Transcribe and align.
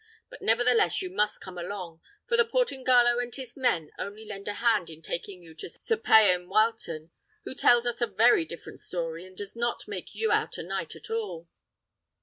But, 0.31 0.41
nevertheless, 0.41 1.03
you 1.03 1.11
must 1.11 1.41
come 1.41 1.59
along; 1.59 2.01
for 2.25 2.35
the 2.35 2.43
Portingallo 2.43 3.19
and 3.19 3.35
his 3.35 3.55
men 3.55 3.91
only 3.99 4.25
lend 4.25 4.47
a 4.47 4.55
hand 4.55 4.89
in 4.89 5.03
taking 5.03 5.43
you 5.43 5.53
to 5.53 5.69
Sir 5.69 5.95
Payan 5.95 6.47
Wileton, 6.47 7.11
who 7.43 7.53
tells 7.53 7.85
us 7.85 8.01
a 8.01 8.07
very 8.07 8.43
different 8.43 8.79
story, 8.79 9.25
and 9.27 9.37
does 9.37 9.55
not 9.55 9.87
make 9.87 10.15
you 10.15 10.31
out 10.31 10.57
a 10.57 10.63
knight 10.63 10.95
at 10.95 11.11
all." 11.11 11.47